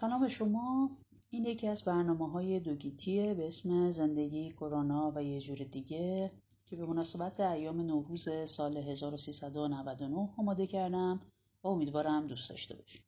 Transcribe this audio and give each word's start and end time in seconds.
سلام 0.00 0.20
به 0.20 0.28
شما. 0.28 0.90
این 1.30 1.44
یکی 1.44 1.68
از 1.68 1.82
برنامه 1.82 2.30
های 2.30 2.60
دوگیتیه 2.60 3.34
به 3.34 3.46
اسم 3.46 3.90
زندگی 3.90 4.50
کرونا 4.50 5.12
و 5.14 5.22
یه 5.22 5.40
جور 5.40 5.56
دیگه 5.56 6.32
که 6.66 6.76
به 6.76 6.86
مناسبت 6.86 7.40
ایام 7.40 7.80
نوروز 7.80 8.28
سال 8.44 8.76
1399 8.76 10.28
آماده 10.36 10.66
کردم 10.66 11.20
و 11.62 11.68
امیدوارم 11.68 12.26
دوست 12.26 12.50
داشته 12.50 12.76
باشید. 12.76 13.02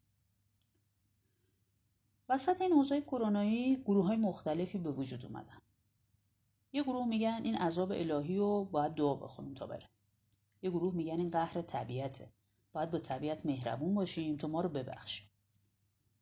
وسط 2.29 2.61
این 2.61 2.73
اوضاع 2.73 3.01
کرونایی 3.01 3.77
گروه 3.77 4.07
های 4.07 4.17
مختلفی 4.17 4.79
به 4.79 4.91
وجود 4.91 5.27
اومدن. 5.27 5.59
یه 6.73 6.83
گروه 6.83 7.09
میگن 7.09 7.41
این 7.45 7.55
عذاب 7.55 7.93
الهی 7.93 8.37
رو 8.37 8.65
باید 8.65 8.95
دعا 8.95 9.15
بخونیم 9.15 9.55
تا 9.55 9.67
بره. 9.67 9.89
یه 10.63 10.71
گروه 10.71 10.95
میگن 10.95 11.19
این 11.19 11.31
قهر 11.31 11.61
طبیعته. 11.63 12.33
باید 12.73 12.91
با 12.91 12.99
طبیعت 12.99 13.47
مهربون 13.47 13.95
باشیم 13.95 14.37
تا 14.37 14.49
ما 14.49 14.61
رو 14.61 14.69
ببخشه. 14.69 15.30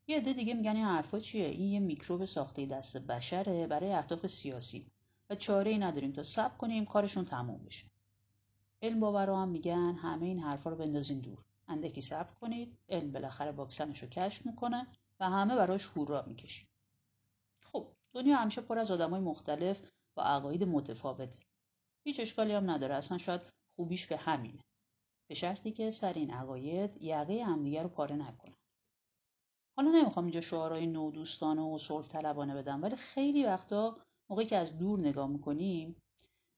یه 0.08 0.16
عده 0.16 0.32
دیگه 0.32 0.54
میگن 0.54 0.76
این 0.76 0.84
حرفا 0.84 1.18
چیه؟ 1.18 1.46
این 1.46 1.72
یه 1.72 1.80
میکروب 1.80 2.24
ساخته 2.24 2.66
دست 2.66 2.96
بشره 2.96 3.66
برای 3.66 3.92
اهداف 3.92 4.26
سیاسی. 4.26 4.86
و 5.30 5.34
چاره 5.34 5.70
ای 5.70 5.78
نداریم 5.78 6.12
تا 6.12 6.22
صبر 6.22 6.56
کنیم 6.56 6.84
کارشون 6.84 7.24
تموم 7.24 7.64
بشه. 7.64 7.86
علم 8.82 9.00
باورا 9.00 9.36
هم 9.36 9.48
میگن 9.48 9.94
همه 9.94 10.26
این 10.26 10.38
حرفا 10.38 10.70
رو 10.70 10.76
بندازین 10.76 11.20
دور. 11.20 11.44
اندکی 11.68 12.00
صبر 12.00 12.34
کنید 12.40 12.78
علم 12.88 13.12
بالاخره 13.12 13.50
واکسنش 13.50 14.02
رو 14.02 14.08
کشف 14.08 14.46
می‌کنه 14.46 14.86
و 15.20 15.30
همه 15.30 15.54
براش 15.56 15.86
هورا 15.86 16.24
می‌کشیم 16.26 16.68
خب 17.62 17.88
دنیا 18.12 18.36
همیشه 18.36 18.60
پر 18.60 18.78
از 18.78 18.90
آدمای 18.90 19.20
مختلف 19.20 19.90
با 20.14 20.22
عقاید 20.22 20.64
متفاوته 20.64 21.42
هیچ 22.04 22.20
اشکالی 22.20 22.52
هم 22.52 22.70
نداره 22.70 22.94
اصلا 22.94 23.18
شاید 23.18 23.40
خوبیش 23.76 24.06
به 24.06 24.16
همینه. 24.16 24.64
به 25.28 25.34
شرطی 25.34 25.72
که 25.72 25.90
سر 25.90 26.12
این 26.12 26.30
عقاید 26.30 27.02
یقه 27.02 27.44
همدیگه 27.44 27.82
رو 27.82 27.88
پاره 27.88 28.16
نکنه. 28.16 28.57
حالا 29.78 29.90
نمی‌خوام 29.90 30.24
اینجا 30.24 30.40
شعارهای 30.40 30.86
نو 30.86 31.10
دوستانه 31.10 31.62
و 31.62 31.78
صلح 31.78 32.06
طلبانه 32.06 32.54
بدم 32.54 32.82
ولی 32.82 32.96
خیلی 32.96 33.44
وقتا 33.44 33.96
موقعی 34.30 34.46
که 34.46 34.56
از 34.56 34.78
دور 34.78 35.00
نگاه 35.00 35.26
می‌کنیم 35.26 35.96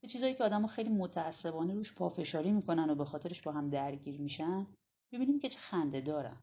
به 0.03 0.09
چیزایی 0.09 0.35
که 0.35 0.45
آدم 0.45 0.67
خیلی 0.67 0.91
متعصبانه 0.91 1.75
روش 1.75 1.95
پافشاری 1.95 2.53
می‌کنن 2.53 2.91
و 2.91 2.95
به 2.95 3.05
خاطرش 3.05 3.43
با 3.43 3.53
هم 3.53 3.71
درگیر 3.71 4.21
میشن 4.21 4.67
می‌بینیم 5.13 5.39
که 5.39 5.49
چه 5.49 5.59
خنده 5.59 6.01
دارن. 6.01 6.41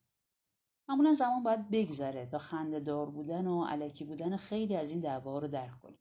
معمولا 0.89 1.13
زمان 1.13 1.43
باید 1.43 1.69
بگذره 1.69 2.25
تا 2.25 2.37
خنده 2.37 2.79
دار 2.79 3.09
بودن 3.09 3.47
و 3.47 3.63
علکی 3.63 4.05
بودن 4.05 4.37
خیلی 4.37 4.75
از 4.75 4.91
این 4.91 4.99
دعواها 4.99 5.39
رو 5.39 5.47
درک 5.47 5.81
کنیم. 5.81 5.99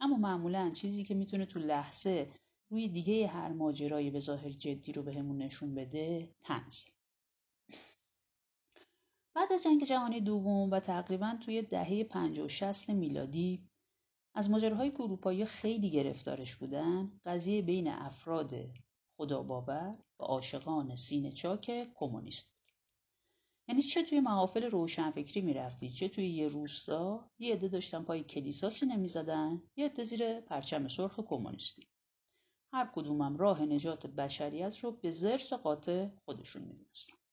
اما 0.00 0.16
معمولا 0.16 0.70
چیزی 0.70 1.04
که 1.04 1.14
می‌تونه 1.14 1.46
تو 1.46 1.58
لحظه 1.58 2.30
روی 2.70 2.88
دیگه 2.88 3.26
هر 3.26 3.52
ماجرایی 3.52 4.10
به 4.10 4.20
ظاهر 4.20 4.48
جدی 4.48 4.92
رو 4.92 5.02
بهمون 5.02 5.38
به 5.38 5.44
نشون 5.44 5.74
بده 5.74 6.34
تنزه. 6.44 6.86
بعد 9.36 9.52
از 9.52 9.62
جنگ 9.62 9.84
جهانی 9.84 10.20
دوم 10.20 10.70
و 10.70 10.80
تقریبا 10.80 11.38
توی 11.40 11.62
دهه 11.62 12.04
50 12.04 12.46
و 12.46 12.48
60 12.48 12.90
میلادی 12.90 13.68
از 14.34 14.50
ماجراهای 14.50 14.90
که 14.90 15.00
اروپایی 15.00 15.44
خیلی 15.44 15.90
گرفتارش 15.90 16.56
بودن 16.56 17.20
قضیه 17.24 17.62
بین 17.62 17.88
افراد 17.88 18.54
خداباور 19.16 19.98
و 20.20 20.22
عاشقان 20.24 20.94
سینه 20.94 21.32
چاک 21.32 21.88
کمونیست. 21.94 22.56
یعنی 23.68 23.82
چه 23.82 24.02
توی 24.02 24.20
محافل 24.20 24.64
روشنفکری 24.64 25.40
می‌رفتی 25.40 25.90
چه 25.90 26.08
توی 26.08 26.28
یه 26.28 26.48
روستا 26.48 27.30
یه 27.38 27.54
عده 27.54 27.68
داشتن 27.68 28.02
پای 28.02 28.22
کلیسا 28.22 28.70
سینه 28.70 28.96
می‌زدن 28.96 29.62
یه 29.76 29.84
عده 29.86 30.04
زیر 30.04 30.40
پرچم 30.40 30.88
سرخ 30.88 31.20
کمونیستی. 31.20 31.82
هر 32.72 32.90
کدومم 32.94 33.36
راه 33.36 33.62
نجات 33.62 34.06
بشریت 34.06 34.78
رو 34.78 34.92
به 34.92 35.10
زرس 35.10 35.52
قاطع 35.52 36.08
خودشون 36.24 36.62
می‌دونستن. 36.62 37.25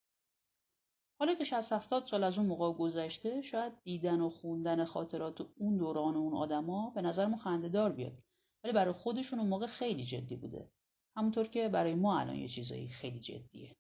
حالا 1.24 1.36
که 1.36 1.44
60 1.44 1.74
70 1.74 2.08
سال 2.08 2.24
از 2.24 2.38
اون 2.38 2.48
موقع 2.48 2.74
گذشته 2.74 3.42
شاید 3.42 3.74
دیدن 3.84 4.22
و 4.22 4.30
خوندن 4.30 4.86
خاطرات 4.86 5.48
اون 5.58 5.78
دوران 5.78 6.16
و 6.16 6.18
اون 6.18 6.34
آدما 6.34 6.90
به 6.90 7.02
نظر 7.02 7.26
ما 7.26 7.38
خندهدار 7.38 7.92
بیاد. 7.92 8.24
ولی 8.64 8.74
برای 8.74 8.94
خودشون 8.94 9.40
اون 9.40 9.50
موقع 9.50 9.68
خیلی 9.68 10.04
جدی 10.04 10.36
بوده. 10.36 10.72
همونطور 11.16 11.48
که 11.48 11.70
برای 11.70 11.96
ما 11.96 12.20
الان 12.20 12.36
یه 12.36 12.48
چیزایی 12.48 12.88
خیلی 12.88 13.20
جدیه. 13.20 13.76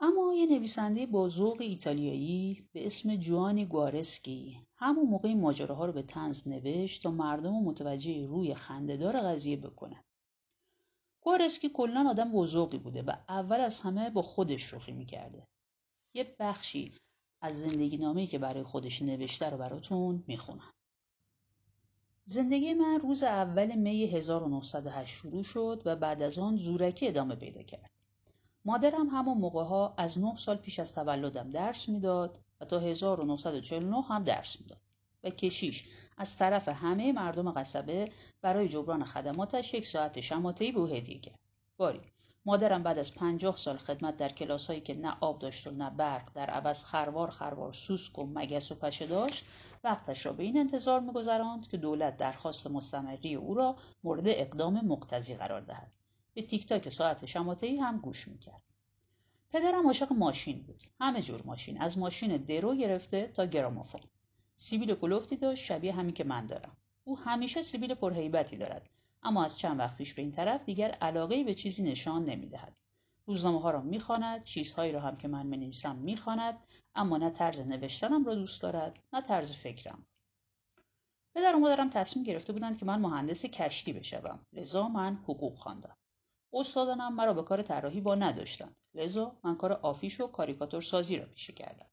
اما 0.00 0.34
یه 0.34 0.46
نویسنده 0.46 1.06
با 1.06 1.30
ایتالیایی 1.60 2.68
به 2.72 2.86
اسم 2.86 3.16
جوانی 3.16 3.66
گوارسکی 3.66 4.66
همون 4.76 5.06
موقع 5.06 5.34
ماجراها 5.34 5.86
رو 5.86 5.92
به 5.92 6.02
تنز 6.02 6.48
نوشت 6.48 7.02
تا 7.02 7.10
مردم 7.10 7.54
رو 7.54 7.60
متوجه 7.60 8.26
روی 8.26 8.54
خندهدار 8.54 9.20
قضیه 9.20 9.56
بکنه. 9.56 10.04
گوارسکی 11.20 11.68
کلا 11.68 12.06
آدم 12.10 12.32
بزرگی 12.32 12.78
بوده 12.78 13.02
و 13.02 13.12
اول 13.28 13.60
از 13.60 13.80
همه 13.80 14.10
با 14.10 14.22
خودش 14.22 14.62
شوخی 14.62 14.92
می‌کرده. 14.92 15.46
یه 16.14 16.36
بخشی 16.38 16.94
از 17.42 17.60
زندگی 17.60 17.96
نامه‌ای 17.96 18.26
که 18.26 18.38
برای 18.38 18.62
خودش 18.62 19.02
نوشته 19.02 19.50
رو 19.50 19.58
براتون 19.58 20.24
می‌خونم. 20.26 20.72
زندگی 22.24 22.74
من 22.74 23.00
روز 23.00 23.22
اول 23.22 23.74
می 23.74 24.04
1908 24.04 25.14
شروع 25.16 25.42
شد 25.42 25.82
و 25.84 25.96
بعد 25.96 26.22
از 26.22 26.38
آن 26.38 26.56
زورکی 26.56 27.08
ادامه 27.08 27.34
پیدا 27.34 27.62
کرد. 27.62 27.90
مادرم 28.64 29.08
همون 29.08 29.38
موقع 29.38 29.64
ها 29.64 29.94
از 29.96 30.18
9 30.18 30.36
سال 30.36 30.56
پیش 30.56 30.78
از 30.78 30.94
تولدم 30.94 31.50
درس 31.50 31.88
می‌داد 31.88 32.40
و 32.60 32.64
تا 32.64 32.78
1949 32.78 34.02
هم 34.02 34.24
درس 34.24 34.60
می‌داد 34.60 34.80
و 35.24 35.30
کشیش 35.30 35.84
از 36.20 36.36
طرف 36.36 36.68
همه 36.68 37.12
مردم 37.12 37.52
قصبه 37.52 38.04
برای 38.42 38.68
جبران 38.68 39.04
خدماتش 39.04 39.74
یک 39.74 39.86
ساعت 39.86 40.20
شماتهی 40.20 40.72
به 40.72 40.80
او 40.80 40.86
هدیه 40.86 41.18
کرد 41.18 41.38
باری 41.76 42.00
مادرم 42.44 42.82
بعد 42.82 42.98
از 42.98 43.14
پنجاه 43.14 43.56
سال 43.56 43.76
خدمت 43.76 44.16
در 44.16 44.28
کلاس 44.28 44.66
هایی 44.66 44.80
که 44.80 44.98
نه 44.98 45.16
آب 45.20 45.38
داشت 45.38 45.66
و 45.66 45.70
نه 45.70 45.90
برق 45.90 46.32
در 46.34 46.50
عوض 46.50 46.82
خروار 46.84 47.30
خروار 47.30 47.72
سوسک 47.72 48.18
و 48.18 48.26
مگس 48.26 48.72
و 48.72 48.74
پشه 48.74 49.06
داشت 49.06 49.44
وقتش 49.84 50.26
را 50.26 50.32
به 50.32 50.42
این 50.42 50.58
انتظار 50.58 51.00
میگذراند 51.00 51.68
که 51.68 51.76
دولت 51.76 52.16
درخواست 52.16 52.66
مستمری 52.66 53.34
او 53.34 53.54
را 53.54 53.76
مورد 54.04 54.28
اقدام 54.28 54.86
مقتضی 54.86 55.34
قرار 55.34 55.60
دهد. 55.60 55.92
به 56.34 56.42
تیک 56.42 56.66
تاک 56.66 56.88
ساعت 56.88 57.26
شماتهی 57.26 57.76
هم 57.76 57.98
گوش 57.98 58.28
می‌کرد. 58.28 58.62
پدرم 59.50 59.86
عاشق 59.86 60.12
ماشین 60.12 60.62
بود. 60.62 60.82
همه 61.00 61.22
جور 61.22 61.42
ماشین 61.44 61.80
از 61.80 61.98
ماشین 61.98 62.36
درو 62.36 62.74
گرفته 62.74 63.26
تا 63.34 63.44
گرامافون. 63.44 64.00
سیبیل 64.62 64.94
کلوفتی 64.94 65.36
داشت 65.36 65.64
شبیه 65.64 65.92
همین 65.92 66.14
که 66.14 66.24
من 66.24 66.46
دارم. 66.46 66.76
او 67.04 67.18
همیشه 67.18 67.62
سیبیل 67.62 67.94
پرهیبتی 67.94 68.56
دارد 68.56 68.88
اما 69.22 69.44
از 69.44 69.58
چند 69.58 69.78
وقت 69.78 69.96
پیش 69.96 70.14
به 70.14 70.22
این 70.22 70.32
طرف 70.32 70.64
دیگر 70.64 70.90
علاقه 70.90 71.44
به 71.44 71.54
چیزی 71.54 71.82
نشان 71.82 72.24
نمی‌دهد. 72.24 72.76
روزنامه 73.26 73.60
ها 73.60 73.70
را 73.70 73.80
می‌خواند 73.80 74.44
چیزهایی 74.44 74.92
را 74.92 75.00
هم 75.00 75.16
که 75.16 75.28
من 75.28 75.46
می‌نویسم 75.46 75.96
می‌خواند 75.96 76.58
اما 76.94 77.16
نه 77.16 77.30
طرز 77.30 77.60
نوشتنم 77.60 78.24
را 78.24 78.34
دوست 78.34 78.62
دارد 78.62 78.98
نه 79.12 79.20
طرز 79.20 79.52
فکرم. 79.52 80.06
پدر 81.34 81.56
و 81.56 81.58
مادرم 81.58 81.90
تصمیم 81.90 82.24
گرفته 82.24 82.52
بودند 82.52 82.78
که 82.78 82.86
من 82.86 83.00
مهندس 83.00 83.46
کشتی 83.46 83.92
بشوم. 83.92 84.46
لذا 84.52 84.88
من 84.88 85.16
حقوق 85.16 85.58
خواندم. 85.58 85.96
استادانم 86.52 87.14
مرا 87.14 87.34
به 87.34 87.42
کار 87.42 87.62
طراحی 87.62 88.00
با 88.00 88.14
نداشتند. 88.14 88.76
لذا 88.94 89.36
من 89.44 89.56
کار 89.56 89.72
آفیش 89.72 90.20
و 90.20 90.26
کاریکاتور 90.26 90.80
سازی 90.80 91.16
را 91.16 91.26
پیشه 91.26 91.52
کردم. 91.52 91.89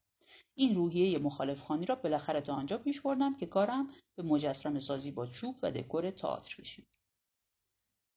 این 0.58 0.74
روحیه 0.74 1.20
مخالف 1.20 1.62
خانی 1.62 1.86
را 1.86 1.96
بالاخره 1.96 2.42
تا 2.42 2.54
آنجا 2.54 2.78
پیش 2.78 3.02
بردم 3.02 3.38
که 3.38 3.46
کارم 3.46 3.90
به 4.16 4.24
مجسم 4.24 4.80
سازی 4.80 5.12
با 5.12 5.26
چوب 5.28 5.60
و 5.64 5.72
دکور 5.72 6.12
تئاتر 6.12 6.56
بشید 6.60 6.88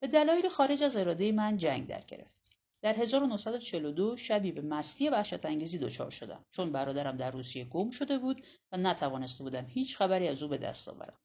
به 0.02 0.08
دلایل 0.08 0.48
خارج 0.48 0.82
از 0.82 0.96
اراده 0.96 1.32
من 1.32 1.56
جنگ 1.56 1.86
در 1.86 2.00
گرفت. 2.00 2.50
در 2.82 2.94
1942 2.94 4.16
شبی 4.16 4.52
به 4.52 4.60
مستی 4.60 5.08
وحشت 5.08 5.44
انگیزی 5.44 5.78
دچار 5.78 6.10
شدم. 6.10 6.44
چون 6.50 6.72
برادرم 6.72 7.16
در 7.16 7.30
روسیه 7.30 7.64
گم 7.64 7.90
شده 7.90 8.18
بود 8.18 8.46
و 8.72 8.76
نتوانسته 8.76 9.44
بودم 9.44 9.66
هیچ 9.66 9.96
خبری 9.96 10.28
از 10.28 10.42
او 10.42 10.48
به 10.48 10.58
دست 10.58 10.88
آورم. 10.88 11.18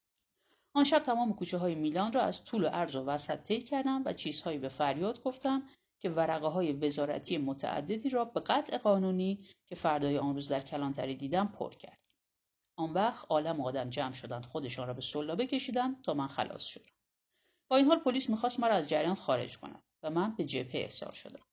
آن 0.74 0.84
شب 0.84 1.00
تمام 1.00 1.34
کوچه 1.34 1.58
های 1.58 1.75
میلان 1.75 2.14
را 2.14 2.22
از 2.22 2.44
طول 2.44 2.64
و 2.64 2.68
عرض 2.68 2.96
و 2.96 3.06
وسط 3.06 3.44
طی 3.44 3.62
کردم 3.62 4.02
و 4.06 4.14
چیزهایی 4.14 4.58
به 4.58 4.70
فریاد 4.70 5.24
گفتم 5.24 5.64
که 6.06 6.12
ورقه 6.12 6.48
های 6.48 6.74
وزارتی 6.74 7.38
متعددی 7.38 8.10
را 8.10 8.26
به 8.26 8.40
قطع 8.40 8.78
قانونی 8.78 9.46
که 9.68 9.75
فردای 9.75 10.18
آن 10.18 10.36
روز 10.36 10.48
در 10.48 10.60
کلانتری 10.60 11.16
دیدم 11.16 11.48
پر 11.48 11.74
کرد. 11.74 12.00
آن 12.78 12.94
وقت 12.94 13.25
عالم 13.30 13.62
آدم 13.62 13.90
جمع 13.90 14.13
شدند 14.13 14.46
خودشان 14.46 14.88
را 14.88 14.94
به 14.94 15.02
سلابه 15.02 15.48
کشیدند 15.48 16.02
تا 16.04 16.13
من 16.13 16.28
خلاص 16.28 16.63
شدم. 16.63 16.92
با 17.68 17.78
این 17.78 17.86
حال 17.86 18.00
پلیس 18.00 18.30
می‌خواست 18.30 18.60
مرا 18.60 18.75
از 18.75 18.90
جریان 18.90 19.16
خارج 19.16 19.57
کند 19.57 19.84
و 20.04 20.10
من 20.10 20.36
به 20.36 20.46
جبهه 20.46 20.81
ارسال 20.81 21.12
شدم. 21.12 21.46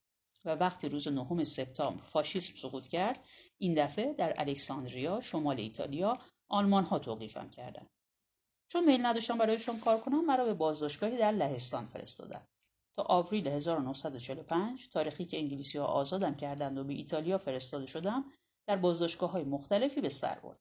و 0.44 0.55
وقتی 0.55 0.88
روز 0.88 1.08
نهم 1.08 1.44
سپتامبر 1.44 2.02
فاشیسم 2.02 2.55
سقوط 2.55 2.88
کرد 2.88 3.26
این 3.58 3.84
دفعه 3.84 4.12
در 4.12 4.34
الکساندریا 4.37 5.20
شمال 5.20 5.60
ایتالیا 5.60 6.19
آلمان 6.48 6.84
ها 6.84 6.98
توقیفم 6.98 7.50
کردند 7.50 7.90
چون 8.69 8.84
میل 8.84 9.06
نداشتم 9.06 9.38
برایشان 9.38 9.81
کار 9.81 10.00
کنم 10.00 10.26
مرا 10.26 10.44
به 10.44 10.55
بازداشتگاهی 10.55 11.19
در 11.19 11.32
لهستان 11.32 11.87
فرستادند 11.87 12.48
تا 12.96 13.02
آوریل 13.02 13.48
1945 13.48 14.88
تاریخی 14.88 15.24
که 15.24 15.38
انگلیسی 15.38 15.78
ها 15.78 15.84
آزادم 15.84 16.34
کردند 16.34 16.78
و 16.78 16.84
به 16.84 16.92
ایتالیا 16.92 17.38
فرستاده 17.38 17.86
شدم 17.86 18.32
در 18.66 18.76
بازداشتگاه 18.76 19.30
های 19.30 19.44
مختلفی 19.44 20.00
به 20.00 20.08
سر 20.08 20.40
بردم. 20.40 20.60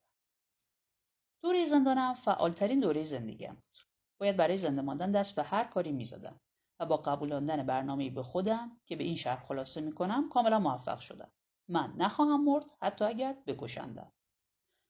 دوره 1.42 1.64
زندانم 1.64 2.14
فعالترین 2.14 2.80
دوره 2.80 3.04
زندگیم 3.04 3.54
بود. 3.54 3.78
باید 4.20 4.36
برای 4.36 4.58
زنده 4.58 4.82
ماندن 4.82 5.12
دست 5.12 5.36
به 5.36 5.42
هر 5.42 5.64
کاری 5.64 5.92
می‌زدم 5.92 6.40
و 6.80 6.86
با 6.86 6.96
قبولاندن 6.96 7.66
برنامه 7.66 8.10
به 8.10 8.22
خودم 8.22 8.80
که 8.86 8.96
به 8.96 9.04
این 9.04 9.16
شرح 9.16 9.38
خلاصه 9.38 9.80
می 9.80 9.92
کنم 9.92 10.28
کاملا 10.28 10.58
موفق 10.58 11.00
شدم. 11.00 11.32
من 11.68 11.94
نخواهم 11.96 12.44
مرد 12.44 12.72
حتی 12.82 13.04
اگر 13.04 13.42
بکشندم 13.46 14.12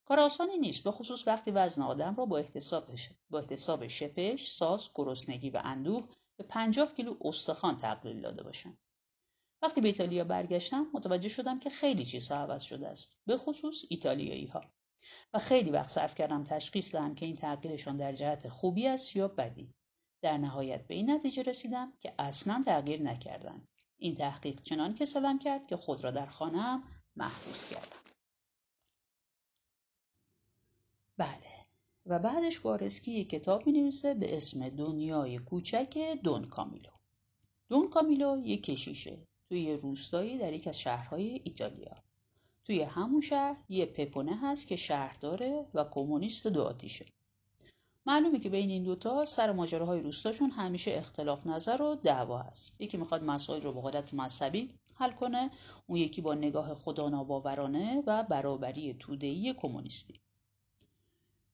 کار 0.05 0.21
آسانی 0.21 0.59
نیست 0.59 0.85
به 0.85 0.91
خصوص 0.91 1.29
وقتی 1.29 1.51
وزن 1.51 1.83
آدم 1.83 2.15
را 2.15 2.27
با 2.27 2.39
احتساب, 2.39 2.91
با 3.31 3.39
احتساب 3.39 3.87
شپش، 3.87 4.49
ساز، 4.49 4.91
گرسنگی 4.95 5.51
و 5.51 5.61
اندوه 5.65 6.09
به 6.43 6.49
پنجاه 6.49 6.95
کیلو 6.95 7.17
استخوان 7.21 7.77
تقلیل 7.77 8.21
داده 8.21 8.43
باشند. 8.43 8.79
وقتی 9.63 9.81
به 9.81 9.89
ایتالیا 9.89 10.25
برگشتم 10.25 10.87
متوجه 10.95 11.29
شدم 11.29 11.59
که 11.59 11.71
خیلی 11.71 12.05
چیزها 12.05 12.37
عوض 12.37 12.63
شده 12.63 12.89
است 12.89 13.19
به 13.27 13.37
خصوص 13.37 13.85
ایتالیایی 13.89 14.47
ها 14.47 14.61
و 15.35 15.39
خیلی 15.39 15.71
وقت 15.71 15.89
صرف 15.89 16.15
کردم 16.15 16.45
تشخیص 16.45 16.93
دهم 16.95 17.15
که 17.15 17.27
این 17.27 17.37
تغییرشان 17.37 17.97
در 17.97 18.13
جهت 18.13 18.49
خوبی 18.49 18.89
است 18.89 19.17
یا 19.17 19.29
بدی. 19.29 19.75
در 20.23 20.39
نهایت 20.39 20.87
به 20.87 20.95
این 20.95 21.11
نتیجه 21.11 21.43
رسیدم 21.43 21.93
که 22.01 22.15
اصلا 22.19 22.63
تغییر 22.67 23.03
نکردند. 23.03 23.69
این 23.99 24.15
تحقیق 24.15 24.63
چنان 24.63 24.95
کسلم 24.95 25.39
کرد 25.39 25.67
که 25.67 25.77
خود 25.77 26.05
را 26.05 26.11
در 26.11 26.27
خانهام 26.27 26.85
محبوس 27.17 27.71
کردم. 27.71 27.97
بله. 31.17 31.52
و 32.07 32.19
بعدش 32.19 32.61
گارسکی 32.61 33.13
یک 33.13 33.31
کتاب 33.31 33.67
می 33.67 33.73
نویسه 33.73 34.15
به 34.15 34.37
اسم 34.37 34.69
دنیای 34.69 35.39
کوچک 35.39 36.19
دون 36.25 36.45
کامیلو. 36.45 36.91
دون 37.69 37.91
کامیلو 37.91 38.43
یک 38.45 38.63
کشیشه 38.63 39.19
توی 39.49 39.77
روستایی 39.77 40.39
در 40.39 40.53
یک 40.53 40.69
از 40.69 40.81
شهرهای 40.81 41.41
ایتالیا. 41.45 41.95
توی 42.65 42.83
همون 42.83 43.21
شهر 43.21 43.57
یه 43.69 43.87
پپونه 43.87 44.39
هست 44.43 44.69
که 44.69 44.77
شهر 44.77 45.17
داره 45.21 45.67
و 45.75 45.85
کمونیست 45.85 46.47
دو 46.47 46.63
آتیشه. 46.63 47.07
معلومه 48.07 48.41
که 48.41 48.49
بین 48.49 48.71
این 48.71 48.83
دوتا 48.83 49.25
سر 49.25 49.53
ماجراهای 49.53 50.01
روستاشون 50.01 50.51
همیشه 50.51 50.93
اختلاف 50.95 51.47
نظر 51.47 51.83
و 51.83 51.95
دعوا 51.95 52.39
هست. 52.39 52.81
یکی 52.81 52.97
می‌خواد 52.97 53.25
مسائل 53.25 53.61
رو 53.61 53.73
به 53.73 53.81
قدرت 53.81 54.15
مذهبی 54.15 54.75
حل 54.95 55.11
کنه 55.13 55.51
اون 55.87 55.99
یکی 55.99 56.21
با 56.21 56.35
نگاه 56.35 56.75
خدا 56.75 57.09
ناباورانه 57.09 58.03
و 58.07 58.23
برابری 58.23 58.95
تودهی 58.95 59.55
کمونیستی. 59.55 60.15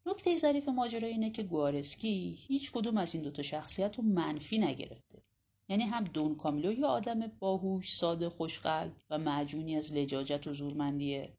نکته 0.09 0.37
ظریف 0.37 0.69
ماجرا 0.69 1.09
اینه 1.09 1.31
که 1.31 1.43
گوارسکی 1.43 2.39
هیچ 2.39 2.73
کدوم 2.73 2.97
از 2.97 3.15
این 3.15 3.25
دوتا 3.25 3.43
شخصیت 3.43 3.97
رو 3.97 4.05
منفی 4.05 4.59
نگرفته. 4.59 5.23
یعنی 5.69 5.85
هم 5.85 6.05
دون 6.05 6.35
کامیلو 6.35 6.73
یه 6.73 6.87
آدم 6.87 7.27
باهوش 7.39 7.95
ساده 7.95 8.29
خوشقلب 8.29 8.93
و 9.11 9.19
معجونی 9.19 9.77
از 9.77 9.95
لجاجت 9.95 10.47
و 10.47 10.53
زورمندیه. 10.53 11.33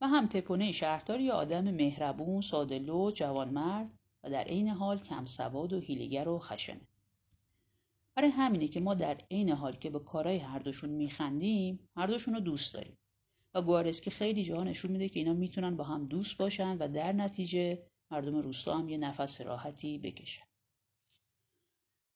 و 0.00 0.08
هم 0.08 0.28
پپونه 0.28 0.72
شهردار 0.72 1.20
یه 1.20 1.32
آدم 1.32 1.64
مهربون 1.70 2.40
سادلو 2.40 3.10
جوانمرد 3.10 3.94
و 4.24 4.30
در 4.30 4.44
عین 4.44 4.68
حال 4.68 4.98
کم 4.98 5.26
سواد 5.26 5.72
و 5.72 5.80
هیلگر 5.80 6.28
و 6.28 6.38
خشنه. 6.38 6.80
برای 8.14 8.30
همینه 8.30 8.68
که 8.68 8.80
ما 8.80 8.94
در 8.94 9.16
عین 9.30 9.50
حال 9.50 9.72
که 9.72 9.90
به 9.90 9.98
کارهای 9.98 10.36
هر 10.36 10.58
دوشون 10.58 10.90
میخندیم 10.90 11.88
هر 11.96 12.06
دوشون 12.06 12.34
رو 12.34 12.40
دوست 12.40 12.74
داریم. 12.74 12.98
و 13.54 13.62
گوارسکی 13.62 14.10
خیلی 14.10 14.44
جاها 14.44 14.64
نشون 14.64 14.90
میده 14.90 15.08
که 15.08 15.20
اینا 15.20 15.34
می‌تونن 15.34 15.76
با 15.76 15.84
هم 15.84 16.06
دوست 16.06 16.36
باشن 16.36 16.76
و 16.78 16.88
در 16.88 17.12
نتیجه 17.12 17.82
مردم 18.10 18.36
روستا 18.36 18.78
هم 18.78 18.88
یه 18.88 18.98
نفس 18.98 19.40
راحتی 19.40 19.98
بکشن 19.98 20.44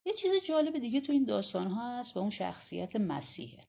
یه 0.05 0.13
چیز 0.13 0.43
جالب 0.45 0.79
دیگه 0.79 1.01
تو 1.01 1.11
این 1.11 1.25
داستان 1.25 1.67
ها 1.67 1.99
هست 1.99 2.17
و 2.17 2.19
اون 2.19 2.29
شخصیت 2.29 2.95
مسیحه. 2.95 3.63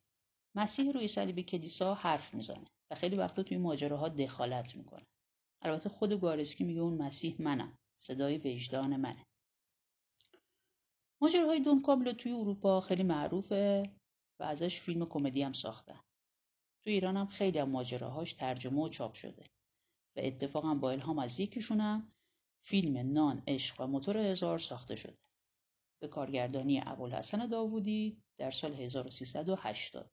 مسیح 0.57 0.93
روی 0.93 1.09
صلیب 1.09 1.41
کلیسا 1.41 1.95
حرف 1.95 2.35
می‌زنه 2.35 2.65
و 2.91 2.95
خیلی 2.95 3.17
وقتا 3.17 3.43
توی 3.43 3.57
ماجراها 3.57 4.09
دخالت 4.09 4.77
می‌کنه. 4.77 5.07
البته 5.63 5.89
خود 5.89 6.21
گارسکی 6.21 6.65
میگه 6.65 6.81
اون 6.81 7.03
مسیح 7.03 7.37
منم 7.39 7.79
صدای 8.01 8.39
وجدان 8.39 8.97
منه. 8.97 9.25
ماجراهای 11.23 11.61
دون 11.61 11.83
کاملو 11.83 12.13
توی 12.13 12.33
اروپا 12.33 12.81
خیلی 12.81 13.03
معروفه 13.03 13.83
و 14.41 14.45
ازش 14.45 14.81
فیلم 14.81 15.07
کمدی 15.07 15.43
هم 15.43 15.53
ساختن. 15.53 16.01
تو 16.85 16.91
ایران 16.91 17.17
هم 17.17 17.27
خیلی 17.27 17.59
هم 17.59 17.71
ماجراهاش 17.71 18.33
ترجمه 18.33 18.83
و 18.83 18.89
چاپ 18.89 19.15
شده. 19.15 19.47
و 20.17 20.21
اتفاقا 20.21 20.75
با 20.75 20.91
الهام 20.91 21.19
از 21.19 21.41
یکیشونم 21.41 22.14
فیلم 22.67 23.13
نان 23.13 23.43
عشق 23.47 23.81
و 23.81 23.87
موتور 23.87 24.19
هزار 24.19 24.59
ساخته 24.59 24.97
شده. 24.97 25.19
به 26.03 26.09
کارگردانی 26.09 26.83
ابوالحسن 26.87 27.47
داوودی 27.47 28.23
در 28.39 28.51
سال 28.51 28.75
1380 28.75 30.11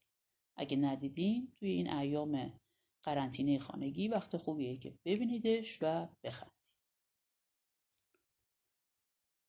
اگه 0.58 0.78
ندیدین 0.78 1.52
توی 1.60 1.70
این 1.70 1.94
ایام 1.94 2.60
قرنطینه 3.04 3.60
خانگی 3.60 4.08
وقت 4.08 4.38
خوبیه 4.38 4.78
که 4.78 4.94
ببینیدش 5.06 5.80
و 5.82 6.08
بخندید. 6.24 6.62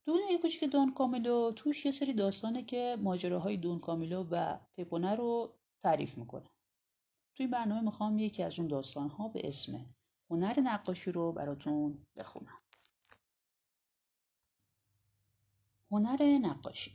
دنیای 0.06 0.38
کوچیک 0.38 0.64
دون 0.64 0.94
کامیلو 0.94 1.52
توش 1.52 1.86
یه 1.86 1.92
سری 1.92 2.12
داستانه 2.12 2.62
که 2.62 2.96
ماجراهای 3.00 3.56
دون 3.56 3.78
کامیلو 3.78 4.26
و 4.30 4.58
پپونه 4.76 5.14
رو 5.14 5.54
تعریف 5.82 6.18
می‌کنه. 6.18 6.50
توی 7.36 7.46
برنامه 7.46 7.80
می‌خوام 7.80 8.18
یکی 8.18 8.42
از 8.42 8.58
اون 8.58 8.68
داستانها 8.68 9.28
به 9.28 9.48
اسم 9.48 9.94
هنر 10.30 10.60
نقاشی 10.60 11.12
رو 11.12 11.32
براتون 11.32 12.06
بخونم. 12.16 12.61
هنر 15.92 16.22
نقاشی. 16.22 16.92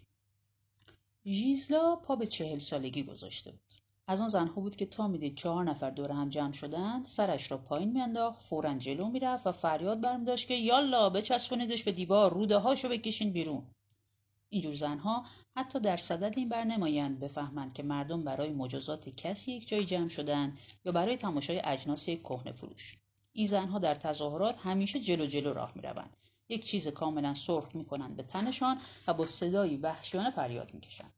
ژیزلا 1.25 1.95
پا 1.95 2.15
به 2.15 2.27
چهل 2.27 2.59
سالگی 2.59 3.03
گذاشته 3.03 3.51
بود. 3.51 3.73
از 4.07 4.21
آن 4.21 4.27
زنها 4.27 4.61
بود 4.61 4.75
که 4.75 4.85
تا 4.85 5.07
می‌دید 5.07 5.35
چهار 5.35 5.63
نفر 5.63 5.89
دور 5.89 6.11
هم 6.11 6.29
جمع 6.29 6.53
شدن 6.53 7.03
سرش 7.03 7.51
را 7.51 7.57
پایین 7.57 7.91
میانداخت 7.91 8.43
فورا 8.43 8.73
جلو 8.73 9.09
می‌رفت 9.09 9.47
و 9.47 9.51
فریاد 9.51 10.01
برمی 10.01 10.25
داشت 10.25 10.47
که 10.47 10.53
یالا 10.53 11.09
بچسبونیدش 11.09 11.83
به 11.83 11.91
دیوار 11.91 12.33
روده 12.33 12.57
هاشو 12.57 12.89
بکشین 12.89 13.31
بیرون. 13.31 13.63
اینجور 14.49 14.75
زنها 14.75 15.25
حتی 15.55 15.79
در 15.79 15.97
صدد 15.97 16.33
این 16.37 16.49
بر 16.49 16.63
نمایند 16.63 17.19
بفهمند 17.19 17.73
که 17.73 17.83
مردم 17.83 18.23
برای 18.23 18.49
مجازات 18.49 19.09
کسی 19.09 19.51
یک 19.51 19.67
جای 19.67 19.85
جمع 19.85 20.09
شدن 20.09 20.57
یا 20.85 20.91
برای 20.91 21.17
تماشای 21.17 21.61
اجناس 21.63 22.07
یک 22.07 22.21
کهنه 22.23 22.51
فروش. 22.51 22.97
این 23.33 23.47
زنها 23.47 23.79
در 23.79 23.95
تظاهرات 23.95 24.57
همیشه 24.57 24.99
جلو 24.99 25.25
جلو 25.25 25.53
راه 25.53 25.71
می‌روند. 25.75 26.17
یک 26.49 26.65
چیز 26.65 26.87
کاملا 26.87 27.33
سرخ 27.33 27.75
می‌کنند 27.75 28.15
به 28.15 28.23
تنشان 28.23 28.81
و 29.07 29.13
با 29.13 29.25
صدایی 29.25 29.77
وحشیانه 29.77 30.29
فریاد 30.29 30.73
می‌کشند 30.73 31.13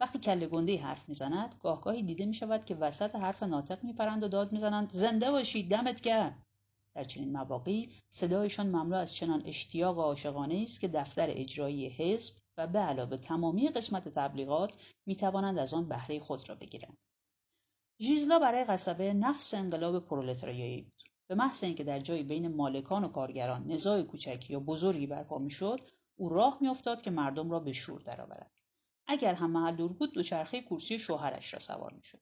وقتی 0.00 0.18
کله 0.18 0.46
گنده 0.46 0.78
حرف 0.78 1.08
می‌زند 1.08 1.54
گاهگاهی 1.62 2.02
دیده 2.02 2.26
می‌شود 2.26 2.64
که 2.64 2.74
وسط 2.74 3.16
حرف 3.16 3.42
ناطق 3.42 3.84
میپرند 3.84 4.22
و 4.22 4.28
داد 4.28 4.52
می‌زنند 4.52 4.92
زنده 4.92 5.30
باشید 5.30 5.70
دمت 5.70 6.00
گرم. 6.00 6.42
در 6.94 7.04
چنین 7.04 7.32
مواقعی 7.32 7.90
صدایشان 8.08 8.66
مملو 8.66 8.96
از 8.96 9.14
چنان 9.14 9.42
اشتیاق 9.46 9.98
و 9.98 10.00
عاشقانه 10.00 10.60
است 10.62 10.80
که 10.80 10.88
دفتر 10.88 11.26
اجرایی 11.30 11.88
حزب 11.88 12.34
و 12.56 12.66
به 12.66 12.78
علاوه 12.78 13.16
تمامی 13.16 13.68
قسمت 13.68 14.08
تبلیغات 14.08 14.78
می‌توانند 15.06 15.58
از 15.58 15.74
آن 15.74 15.88
بهره 15.88 16.20
خود 16.20 16.48
را 16.48 16.54
بگیرند. 16.54 16.98
ژیزلا 18.00 18.38
برای 18.38 18.64
قصبه 18.64 19.12
نفس 19.12 19.54
انقلاب 19.54 19.98
پرولتاریایی 19.98 20.82
بود. 20.82 20.99
به 21.30 21.36
محض 21.36 21.64
اینکه 21.64 21.84
در 21.84 22.00
جایی 22.00 22.22
بین 22.22 22.54
مالکان 22.54 23.04
و 23.04 23.08
کارگران 23.08 23.66
نزاع 23.66 24.02
کوچکی 24.02 24.52
یا 24.52 24.60
بزرگی 24.60 25.06
برپا 25.06 25.38
می‌شد 25.38 25.90
او 26.16 26.28
راه 26.28 26.58
میافتاد 26.60 27.02
که 27.02 27.10
مردم 27.10 27.50
را 27.50 27.60
به 27.60 27.72
شور 27.72 28.00
درآورد. 28.00 28.50
اگر 29.06 29.34
هم 29.34 29.50
محل 29.50 29.76
دور 29.76 29.92
بود 29.92 30.14
دوچرخه 30.14 30.62
کرسی 30.62 30.98
شوهرش 30.98 31.54
را 31.54 31.60
سوار 31.60 31.94
می‌شد. 31.94 32.20